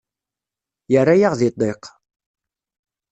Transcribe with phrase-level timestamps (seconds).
[0.91, 1.83] Yerra-yaɣ di ddiq.